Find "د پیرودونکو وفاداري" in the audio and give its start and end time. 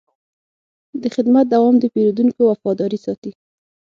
1.79-2.99